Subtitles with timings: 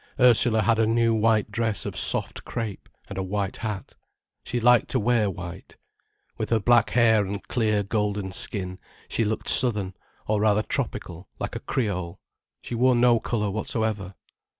[0.19, 3.93] Ursula had a new white dress of soft crepe, and a white hat.
[4.43, 5.77] She liked to wear white.
[6.39, 8.79] With her black hair and clear golden skin,
[9.09, 9.93] she looked southern,
[10.25, 12.19] or rather tropical, like a Creole.
[12.63, 14.15] She wore no colour whatsoever.